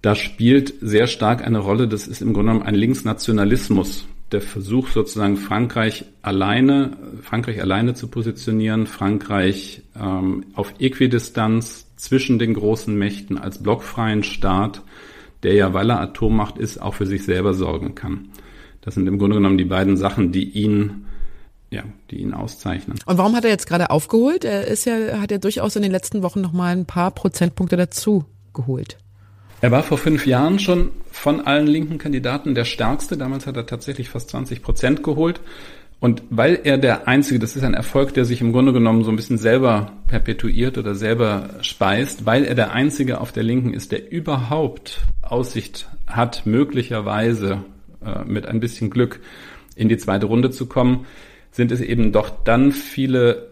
[0.00, 4.06] Da spielt sehr stark eine Rolle, das ist im Grunde genommen ein Linksnationalismus.
[4.30, 12.54] Der Versuch sozusagen Frankreich alleine, Frankreich alleine zu positionieren, Frankreich ähm, auf Äquidistanz zwischen den
[12.54, 14.82] großen Mächten als blockfreien Staat,
[15.42, 18.28] der ja, weil er Atommacht ist, auch für sich selber sorgen kann.
[18.80, 21.04] Das sind im Grunde genommen die beiden Sachen, die ihn
[21.70, 22.98] ja, die ihn auszeichnen.
[23.04, 24.44] Und warum hat er jetzt gerade aufgeholt?
[24.44, 27.76] Er ist ja, hat ja durchaus in den letzten Wochen noch mal ein paar Prozentpunkte
[27.76, 28.24] dazu
[28.54, 28.96] geholt.
[29.60, 33.16] Er war vor fünf Jahren schon von allen linken Kandidaten der stärkste.
[33.16, 35.40] Damals hat er tatsächlich fast 20 Prozent geholt.
[36.00, 39.10] Und weil er der Einzige, das ist ein Erfolg, der sich im Grunde genommen so
[39.10, 43.90] ein bisschen selber perpetuiert oder selber speist, weil er der Einzige auf der Linken ist,
[43.90, 47.64] der überhaupt Aussicht hat, möglicherweise
[48.04, 49.20] äh, mit ein bisschen Glück
[49.74, 51.06] in die zweite Runde zu kommen,
[51.50, 53.48] sind es eben doch dann viele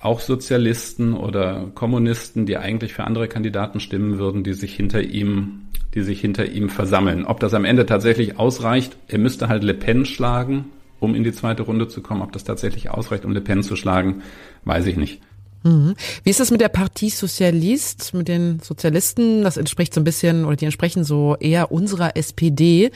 [0.00, 5.66] auch Sozialisten oder Kommunisten, die eigentlich für andere Kandidaten stimmen würden, die sich hinter ihm,
[5.94, 7.24] die sich hinter ihm versammeln.
[7.24, 10.64] Ob das am Ende tatsächlich ausreicht, er müsste halt Le Pen schlagen,
[11.02, 12.22] um in die zweite Runde zu kommen.
[12.22, 14.22] Ob das tatsächlich ausreicht, um Le Pen zu schlagen,
[14.64, 15.20] weiß ich nicht.
[15.64, 15.94] Mhm.
[16.22, 19.42] Wie ist das mit der Partie Sozialist, mit den Sozialisten?
[19.42, 22.90] Das entspricht so ein bisschen oder die entsprechen so eher unserer SPD.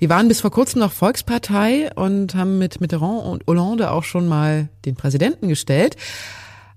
[0.00, 4.28] Die waren bis vor kurzem noch Volkspartei und haben mit Mitterrand und Hollande auch schon
[4.28, 5.96] mal den Präsidenten gestellt.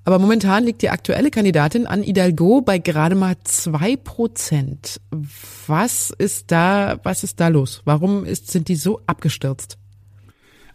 [0.06, 5.02] Aber momentan liegt die aktuelle Kandidatin an Hidalgo bei gerade mal zwei Prozent.
[5.68, 7.82] Was ist da, was ist da los?
[7.86, 9.78] Warum ist, sind die so abgestürzt?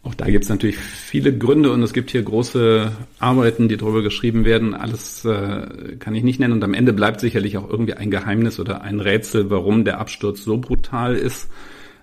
[0.04, 4.02] Auch da gibt es natürlich viele Gründe und es gibt hier große Arbeiten, die darüber
[4.02, 4.74] geschrieben werden.
[4.74, 8.60] Alles äh, kann ich nicht nennen und am Ende bleibt sicherlich auch irgendwie ein Geheimnis
[8.60, 11.48] oder ein Rätsel, warum der Absturz so brutal ist.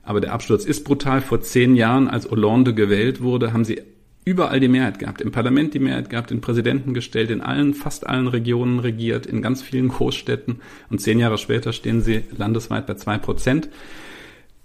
[0.04, 1.22] Aber der Absturz ist brutal.
[1.22, 3.82] Vor zehn Jahren, als Hollande gewählt wurde, haben sie
[4.26, 8.08] überall die Mehrheit gehabt, im Parlament die Mehrheit gehabt, den Präsidenten gestellt, in allen, fast
[8.08, 10.60] allen Regionen regiert, in ganz vielen Großstädten
[10.90, 13.70] und zehn Jahre später stehen sie landesweit bei zwei Prozent.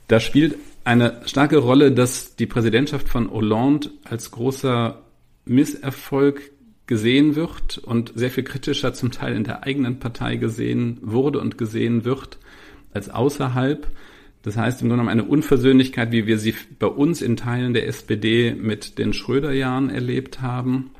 [0.09, 5.03] Da spielt eine starke Rolle, dass die Präsidentschaft von Hollande als großer
[5.45, 6.53] Misserfolg
[6.87, 11.59] gesehen wird und sehr viel kritischer zum Teil in der eigenen Partei gesehen wurde und
[11.59, 12.39] gesehen wird
[12.95, 13.89] als außerhalb.
[14.43, 17.89] Das heißt im Grunde genommen eine Unversöhnlichkeit, wie wir sie bei uns in Teilen der
[17.89, 20.93] SPD mit den Schröder-Jahren erlebt haben.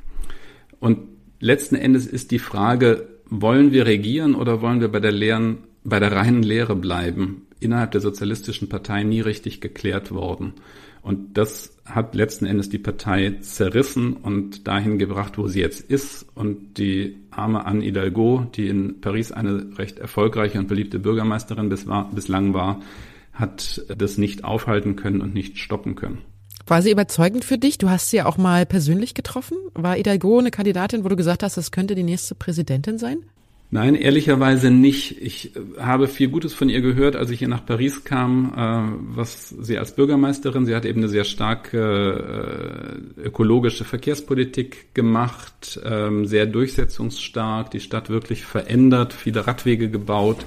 [0.81, 0.99] Und
[1.39, 6.01] letzten Endes ist die Frage, wollen wir regieren oder wollen wir bei der leeren, bei
[6.01, 7.46] der reinen Lehre bleiben?
[7.59, 10.53] Innerhalb der sozialistischen Partei nie richtig geklärt worden.
[11.01, 16.25] Und das hat letzten Endes die Partei zerrissen und dahin gebracht, wo sie jetzt ist.
[16.35, 21.87] Und die arme Anne Hidalgo, die in Paris eine recht erfolgreiche und beliebte Bürgermeisterin bis
[21.87, 22.81] war, bislang war,
[23.31, 26.23] hat das nicht aufhalten können und nicht stoppen können.
[26.65, 27.77] War sie überzeugend für dich?
[27.77, 29.57] Du hast sie ja auch mal persönlich getroffen.
[29.73, 33.19] War Hidalgo eine Kandidatin, wo du gesagt hast, das könnte die nächste Präsidentin sein?
[33.69, 35.21] Nein, ehrlicherweise nicht.
[35.21, 39.15] Ich äh, habe viel Gutes von ihr gehört, als ich hier nach Paris kam, äh,
[39.15, 46.25] was sie als Bürgermeisterin, sie hat eben eine sehr starke äh, ökologische Verkehrspolitik gemacht, ähm,
[46.25, 50.45] sehr durchsetzungsstark, die Stadt wirklich verändert, viele Radwege gebaut,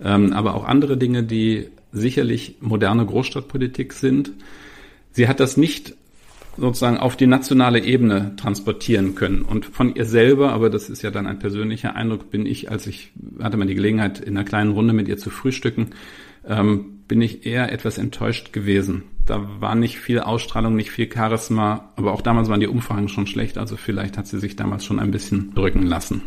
[0.00, 4.32] ähm, aber auch andere Dinge, die sicherlich moderne Großstadtpolitik sind.
[5.10, 5.96] Sie hat das nicht
[6.56, 9.42] sozusagen auf die nationale Ebene transportieren können.
[9.42, 12.86] Und von ihr selber, aber das ist ja dann ein persönlicher Eindruck, bin ich, als
[12.86, 13.12] ich
[13.42, 15.90] hatte mal die Gelegenheit, in einer kleinen Runde mit ihr zu frühstücken,
[16.46, 19.04] ähm, bin ich eher etwas enttäuscht gewesen.
[19.26, 23.26] Da war nicht viel Ausstrahlung, nicht viel Charisma, aber auch damals waren die Umfragen schon
[23.26, 26.22] schlecht, also vielleicht hat sie sich damals schon ein bisschen drücken lassen.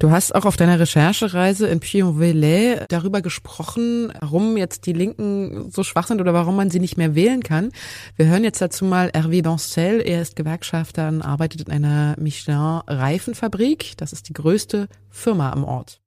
[0.00, 5.82] Du hast auch auf deiner Recherchereise in Puy-en-Velay darüber gesprochen, warum jetzt die Linken so
[5.82, 7.72] schwach sind oder warum man sie nicht mehr wählen kann.
[8.14, 10.00] Wir hören jetzt dazu mal Hervé Dancel.
[10.00, 13.94] Er ist Gewerkschafter und arbeitet in einer Michelin-Reifenfabrik.
[13.96, 16.00] Das ist die größte Firma am Ort.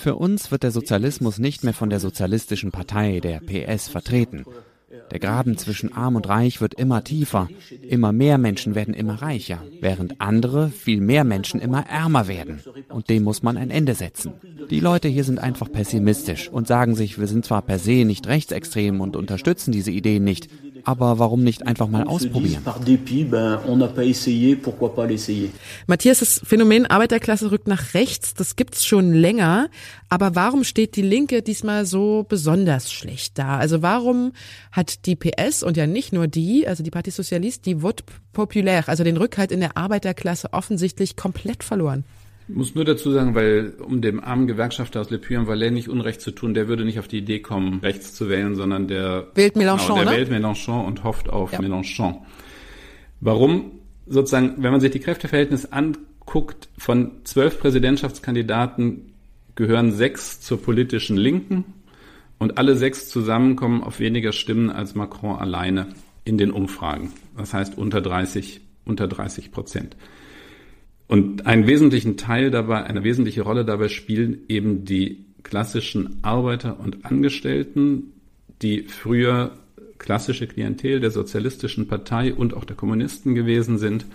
[0.00, 4.44] Für uns wird der Sozialismus nicht mehr von der sozialistischen Partei, der PS, vertreten.
[5.10, 7.48] Der Graben zwischen Arm und Reich wird immer tiefer.
[7.82, 12.60] Immer mehr Menschen werden immer reicher, während andere, viel mehr Menschen immer ärmer werden.
[12.88, 14.32] Und dem muss man ein Ende setzen.
[14.70, 18.26] Die Leute hier sind einfach pessimistisch und sagen sich, wir sind zwar per se nicht
[18.26, 20.48] rechtsextrem und unterstützen diese Ideen nicht,
[20.84, 22.62] aber warum nicht einfach mal ausprobieren?
[25.86, 29.68] Matthias, das Phänomen Arbeiterklasse rückt nach rechts, das gibt's schon länger.
[30.08, 33.58] Aber warum steht die Linke diesmal so besonders schlecht da?
[33.58, 34.32] Also warum
[34.70, 38.88] hat die PS und ja nicht nur die, also die Parti Socialiste, die Vote Populaire,
[38.88, 42.04] also den Rückhalt in der Arbeiterklasse offensichtlich komplett verloren?
[42.48, 46.20] Ich muss nur dazu sagen, weil um dem armen Gewerkschafter aus Le Puy-en-Valais nicht Unrecht
[46.20, 49.56] zu tun, der würde nicht auf die Idee kommen, rechts zu wählen, sondern der wählt
[49.56, 50.10] Mélenchon, genau, der ne?
[50.12, 51.60] wählt Mélenchon und hofft auf ja.
[51.60, 52.16] Mélenchon.
[53.20, 53.72] Warum?
[54.06, 59.12] Sozusagen, wenn man sich die Kräfteverhältnisse anguckt, von zwölf Präsidentschaftskandidaten
[59.54, 61.64] gehören sechs zur politischen Linken
[62.38, 65.88] und alle sechs zusammen kommen auf weniger Stimmen als Macron alleine
[66.24, 67.12] in den Umfragen.
[67.36, 69.96] Das heißt unter 30, unter 30 Prozent.
[71.12, 77.04] Und einen wesentlichen Teil dabei, eine wesentliche Rolle dabei spielen eben die klassischen Arbeiter und
[77.04, 78.14] Angestellten,
[78.62, 79.50] die früher
[79.98, 84.06] klassische Klientel der sozialistischen Partei und auch der Kommunisten gewesen sind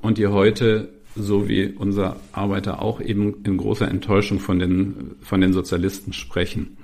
[0.00, 5.40] und die heute, so wie unser Arbeiter auch eben in großer Enttäuschung von den, von
[5.40, 6.76] den Sozialisten sprechen.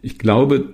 [0.00, 0.72] Ich glaube,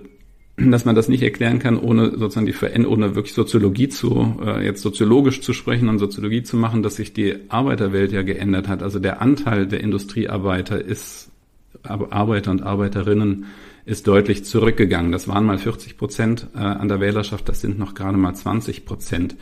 [0.57, 4.63] dass man das nicht erklären kann, ohne sozusagen die Veränderung, ohne wirklich Soziologie zu, äh,
[4.63, 8.83] jetzt soziologisch zu sprechen und Soziologie zu machen, dass sich die Arbeiterwelt ja geändert hat.
[8.83, 11.31] Also der Anteil der Industriearbeiter ist,
[11.83, 13.45] Arbeiter und Arbeiterinnen
[13.85, 15.11] ist deutlich zurückgegangen.
[15.11, 18.85] Das waren mal 40 Prozent äh, an der Wählerschaft, das sind noch gerade mal 20
[18.85, 19.35] Prozent.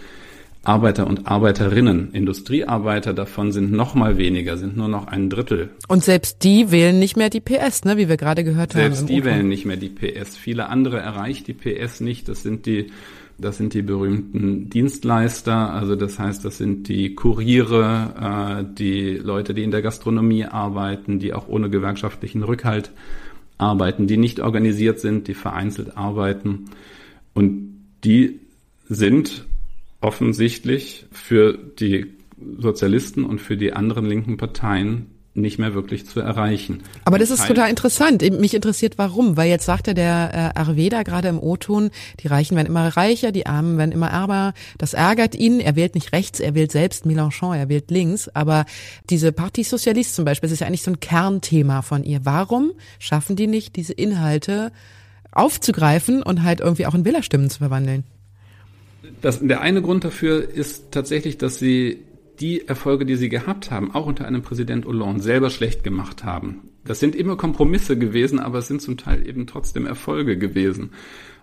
[0.64, 2.12] Arbeiter und Arbeiterinnen.
[2.14, 5.72] Industriearbeiter davon sind noch mal weniger, sind nur noch ein Drittel.
[5.88, 9.08] Und selbst die wählen nicht mehr die PS, ne, wie wir gerade gehört selbst haben.
[9.08, 10.38] Selbst die wählen nicht mehr die PS.
[10.38, 12.30] Viele andere erreicht die PS nicht.
[12.30, 12.92] Das sind die
[13.42, 19.56] das sind die berühmten Dienstleister, also das heißt, das sind die Kuriere, äh, die Leute,
[19.56, 22.92] die in der Gastronomie arbeiten, die auch ohne gewerkschaftlichen Rückhalt
[23.58, 26.66] arbeiten, die nicht organisiert sind, die vereinzelt arbeiten.
[27.34, 28.42] Und die
[28.88, 29.46] sind
[30.02, 32.18] offensichtlich für die
[32.58, 36.84] Sozialisten und für die anderen linken Parteien nicht mehr wirklich zu erreichen.
[37.06, 38.22] Aber das, ist total interessant.
[38.40, 39.38] Mich interessiert, warum.
[39.38, 43.32] Weil jetzt sagt ja der äh, Arveda gerade im O-Ton, die Reichen werden immer reicher,
[43.32, 44.54] die Armen werden immer ärmer.
[44.78, 45.62] Das ärgert ihn.
[45.62, 48.28] Er wählt nicht rechts, er wählt selbst Mélenchon, er wählt links.
[48.30, 48.66] Aber
[49.10, 52.26] diese Parti Socialiste zum Beispiel, das ist ja eigentlich so ein Kernthema von ihr.
[52.26, 54.74] Warum schaffen die nicht, diese Inhalte
[55.32, 58.04] aufzugreifen und halt irgendwie auch in Wählerstimmen zu verwandeln?
[59.22, 62.04] Das, der eine Grund dafür ist tatsächlich, dass sie
[62.40, 66.72] die Erfolge, die sie gehabt haben, auch unter einem Präsident Hollande, selber schlecht gemacht haben.
[66.84, 70.92] Das sind immer Kompromisse gewesen, aber es sind zum Teil eben trotzdem Erfolge gewesen.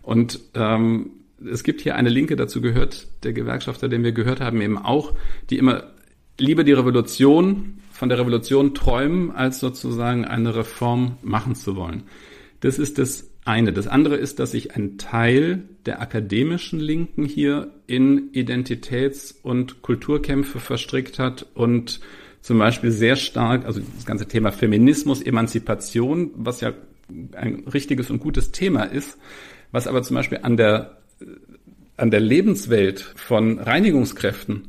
[0.03, 1.11] Und ähm,
[1.45, 5.15] es gibt hier eine Linke, dazu gehört der Gewerkschafter, den wir gehört haben, eben auch,
[5.51, 5.85] die immer
[6.39, 12.05] lieber die Revolution, von der Revolution träumen, als sozusagen eine Reform machen zu wollen.
[12.61, 13.73] Das ist das eine.
[13.73, 20.61] Das andere ist, dass sich ein Teil der akademischen Linken hier in Identitäts- und Kulturkämpfe
[20.61, 22.01] verstrickt hat und
[22.41, 26.73] zum Beispiel sehr stark, also das ganze Thema Feminismus, Emanzipation, was ja
[27.33, 29.19] ein richtiges und gutes Thema ist,
[29.73, 30.99] was aber zum Beispiel an der,
[31.97, 34.69] an der Lebenswelt von Reinigungskräften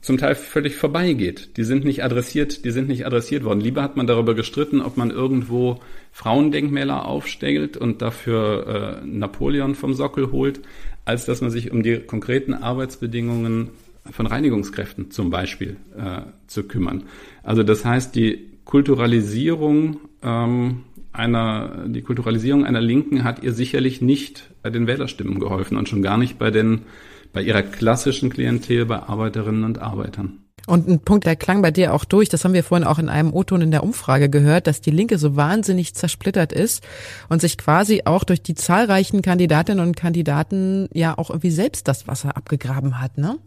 [0.00, 1.56] zum Teil völlig vorbeigeht.
[1.56, 3.60] Die sind nicht adressiert, die sind nicht adressiert worden.
[3.60, 5.80] Lieber hat man darüber gestritten, ob man irgendwo
[6.12, 10.60] Frauendenkmäler aufstellt und dafür äh, Napoleon vom Sockel holt,
[11.04, 13.70] als dass man sich um die konkreten Arbeitsbedingungen
[14.10, 17.04] von Reinigungskräften zum Beispiel äh, zu kümmern.
[17.42, 24.50] Also das heißt, die Kulturalisierung ähm, einer, die Kulturalisierung einer Linken hat ihr sicherlich nicht
[24.62, 26.82] bei den Wählerstimmen geholfen und schon gar nicht bei den,
[27.32, 30.38] bei ihrer klassischen Klientel, bei Arbeiterinnen und Arbeitern.
[30.66, 33.08] Und ein Punkt, der klang bei dir auch durch, das haben wir vorhin auch in
[33.08, 36.86] einem O-Ton in der Umfrage gehört, dass die Linke so wahnsinnig zersplittert ist
[37.28, 42.06] und sich quasi auch durch die zahlreichen Kandidatinnen und Kandidaten ja auch irgendwie selbst das
[42.06, 43.38] Wasser abgegraben hat, ne?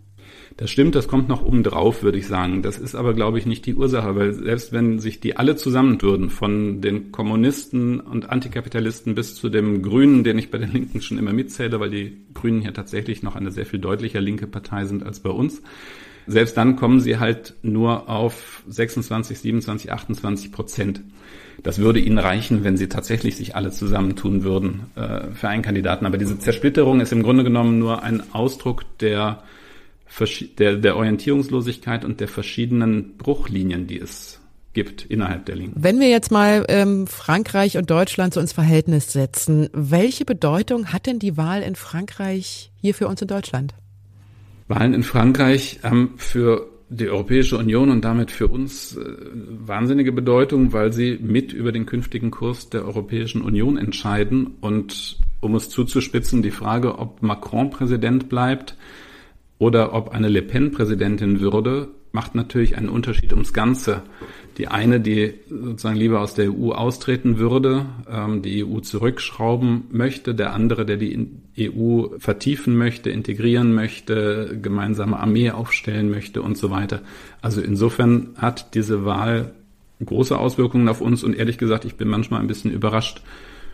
[0.57, 2.61] Das stimmt, das kommt noch oben drauf, würde ich sagen.
[2.61, 6.29] Das ist aber, glaube ich, nicht die Ursache, weil selbst wenn sich die alle zusammentun,
[6.29, 11.17] von den Kommunisten und Antikapitalisten bis zu dem Grünen, den ich bei den Linken schon
[11.17, 15.03] immer mitzähle, weil die Grünen hier tatsächlich noch eine sehr viel deutlicher linke Partei sind
[15.03, 15.61] als bei uns,
[16.27, 21.01] selbst dann kommen sie halt nur auf 26, 27, 28 Prozent.
[21.61, 26.05] Das würde ihnen reichen, wenn sie tatsächlich sich alle zusammentun würden äh, für einen Kandidaten.
[26.05, 29.43] Aber diese Zersplitterung ist im Grunde genommen nur ein Ausdruck der
[30.59, 34.39] der, der Orientierungslosigkeit und der verschiedenen Bruchlinien, die es
[34.73, 35.83] gibt innerhalb der Linken.
[35.83, 41.05] Wenn wir jetzt mal ähm, Frankreich und Deutschland so ins Verhältnis setzen, welche Bedeutung hat
[41.05, 43.73] denn die Wahl in Frankreich hier für uns in Deutschland?
[44.67, 49.03] Wahlen in Frankreich haben für die Europäische Union und damit für uns äh,
[49.65, 54.55] wahnsinnige Bedeutung, weil sie mit über den künftigen Kurs der Europäischen Union entscheiden.
[54.61, 58.75] Und um es zuzuspitzen, die Frage, ob Macron Präsident bleibt,
[59.63, 64.01] oder ob eine Le Pen Präsidentin würde, macht natürlich einen Unterschied ums Ganze.
[64.57, 70.35] Die eine, die sozusagen lieber aus der EU austreten würde, ähm, die EU zurückschrauben möchte,
[70.35, 76.69] der andere, der die EU vertiefen möchte, integrieren möchte, gemeinsame Armee aufstellen möchte und so
[76.69, 77.01] weiter.
[77.41, 79.53] Also insofern hat diese Wahl
[80.03, 83.21] große Auswirkungen auf uns und ehrlich gesagt, ich bin manchmal ein bisschen überrascht,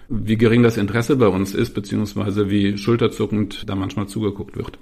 [0.07, 4.77] wie gering das Interesse bei uns ist, beziehungsweise wie schulterzuckend da manchmal zugeguckt wird.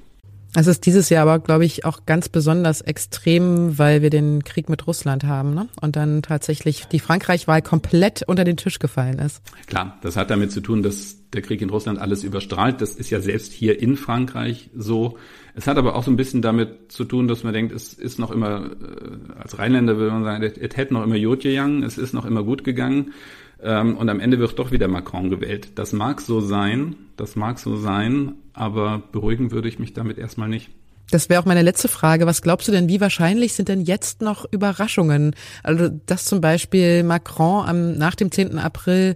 [0.55, 4.69] Es ist dieses Jahr aber, glaube ich, auch ganz besonders extrem, weil wir den Krieg
[4.69, 5.67] mit Russland haben ne?
[5.81, 9.41] und dann tatsächlich die Frankreich-Wahl komplett unter den Tisch gefallen ist.
[9.67, 12.81] Klar, das hat damit zu tun, dass der Krieg in Russland alles überstrahlt.
[12.81, 15.17] Das ist ja selbst hier in Frankreich so.
[15.53, 18.17] Es hat aber auch so ein bisschen damit zu tun, dass man denkt, es ist
[18.17, 21.97] noch immer, äh, als Rheinländer würde man sagen, es hätte noch immer Jod gegangen, es
[21.97, 23.13] ist noch immer gut gegangen.
[23.61, 25.69] Ähm, und am Ende wird doch wieder Macron gewählt.
[25.75, 30.49] Das mag so sein, das mag so sein, aber beruhigen würde ich mich damit erstmal
[30.49, 30.69] nicht.
[31.09, 32.25] Das wäre auch meine letzte Frage.
[32.25, 35.35] Was glaubst du denn, wie wahrscheinlich sind denn jetzt noch Überraschungen?
[35.63, 38.59] Also, dass zum Beispiel Macron am, nach dem 10.
[38.59, 39.15] April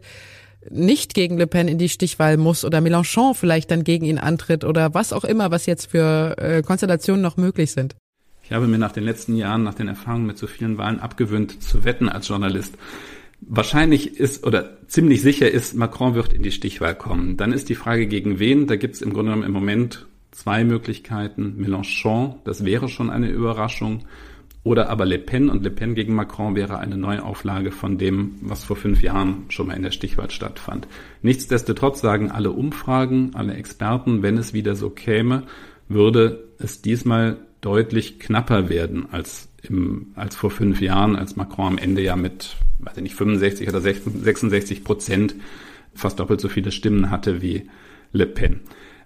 [0.69, 4.63] nicht gegen Le Pen in die Stichwahl muss oder Mélenchon vielleicht dann gegen ihn antritt
[4.63, 7.95] oder was auch immer, was jetzt für äh, Konstellationen noch möglich sind.
[8.43, 11.63] Ich habe mir nach den letzten Jahren, nach den Erfahrungen mit so vielen Wahlen abgewöhnt,
[11.63, 12.75] zu wetten als Journalist.
[13.41, 17.38] Wahrscheinlich ist oder ziemlich sicher ist, Macron wird in die Stichwahl kommen.
[17.38, 18.67] Dann ist die Frage, gegen wen?
[18.67, 21.56] Da gibt es im Grunde genommen im Moment zwei Möglichkeiten.
[21.60, 24.06] Mélenchon, das wäre schon eine Überraschung.
[24.63, 28.63] Oder aber Le Pen und Le Pen gegen Macron wäre eine Neuauflage von dem, was
[28.63, 30.88] vor fünf Jahren schon mal in der Stichwahl stattfand.
[31.23, 35.43] Nichtsdestotrotz sagen alle Umfragen, alle Experten, wenn es wieder so käme,
[35.89, 41.78] würde es diesmal deutlich knapper werden als im, als vor fünf Jahren, als Macron am
[41.78, 45.36] Ende ja mit weiß ich nicht, 65 oder 66 Prozent
[45.93, 47.69] fast doppelt so viele Stimmen hatte wie
[48.12, 48.62] Le Pen.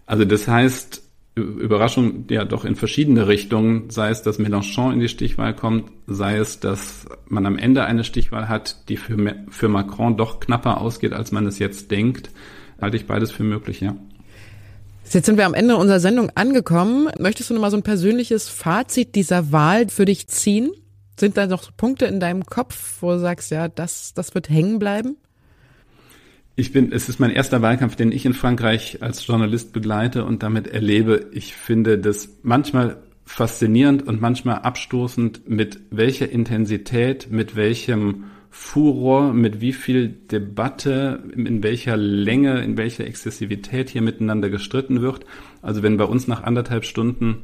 [0.06, 1.04] Also das heißt,
[1.36, 6.38] Überraschung ja doch in verschiedene Richtungen, sei es, dass Mélenchon in die Stichwahl kommt, sei
[6.38, 11.12] es, dass man am Ende eine Stichwahl hat, die für, für Macron doch knapper ausgeht,
[11.12, 12.30] als man es jetzt denkt,
[12.80, 13.96] halte ich beides für möglich, ja.
[15.12, 17.10] Jetzt sind wir am Ende unserer Sendung angekommen.
[17.20, 20.72] Möchtest du noch mal so ein persönliches Fazit dieser Wahl für dich ziehen?
[21.18, 24.80] Sind da noch Punkte in deinem Kopf, wo du sagst, ja, das, das wird hängen
[24.80, 25.16] bleiben?
[26.58, 30.44] Ich bin, es ist mein erster Wahlkampf, den ich in Frankreich als Journalist begleite und
[30.44, 31.28] damit erlebe.
[31.32, 38.26] Ich finde das manchmal faszinierend und manchmal abstoßend, mit welcher Intensität, mit welchem
[38.58, 45.26] Furor, mit wie viel Debatte, in welcher Länge, in welcher Exzessivität hier miteinander gestritten wird.
[45.62, 47.44] Also wenn bei uns nach anderthalb Stunden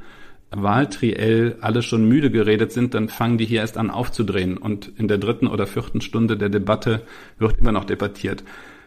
[0.52, 5.10] Wahltriell alle schon müde geredet sind, dann fangen die hier erst an aufzudrehen und in
[5.10, 7.02] der dritten oder vierten Stunde der Debatte
[7.38, 8.46] wird immer noch debattiert.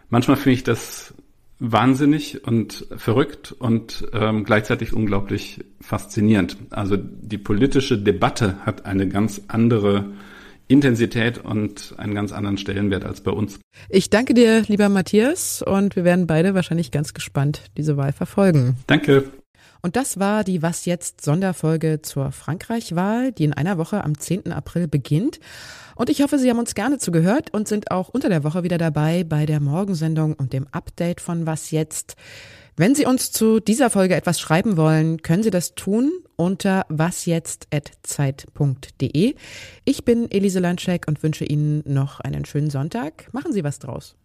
[0.08, 1.12] Manchmal finde ich das
[1.58, 6.56] wahnsinnig und verrückt und ähm, gleichzeitig unglaublich faszinierend.
[6.70, 10.06] Also die politische Debatte hat eine ganz andere
[10.68, 13.60] Intensität und einen ganz anderen Stellenwert als bei uns.
[13.88, 18.76] Ich danke dir, lieber Matthias, und wir werden beide wahrscheinlich ganz gespannt diese Wahl verfolgen.
[18.86, 19.24] Danke.
[19.82, 24.50] Und das war die Was jetzt Sonderfolge zur Frankreich-Wahl, die in einer Woche am 10.
[24.50, 25.40] April beginnt.
[25.94, 28.78] Und ich hoffe, Sie haben uns gerne zugehört und sind auch unter der Woche wieder
[28.78, 32.16] dabei bei der Morgensendung und dem Update von Was jetzt.
[32.76, 39.34] Wenn Sie uns zu dieser Folge etwas schreiben wollen, können Sie das tun unter wasjetzt.zeit.de.
[39.84, 43.32] Ich bin Elise Landscheck und wünsche Ihnen noch einen schönen Sonntag.
[43.32, 44.16] Machen Sie was draus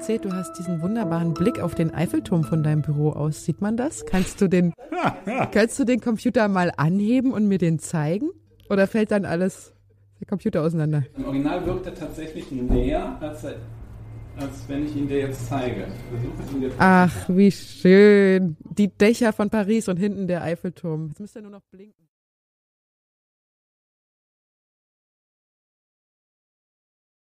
[0.00, 3.44] erzählt, du hast diesen wunderbaren Blick auf den Eiffelturm von deinem Büro aus.
[3.44, 4.06] Sieht man das?
[4.06, 4.72] Kannst du den,
[5.52, 8.30] kannst du den Computer mal anheben und mir den zeigen?
[8.70, 9.74] Oder fällt dann alles
[10.20, 11.04] der Computer auseinander?
[11.16, 13.56] Im Original wirkt er tatsächlich näher, als, er,
[14.36, 15.86] als wenn ich ihn dir jetzt zeige.
[16.60, 18.56] Dir Ach, wie schön.
[18.70, 21.08] Die Dächer von Paris und hinten der Eiffelturm.
[21.08, 22.06] Jetzt müsste er nur noch blinken.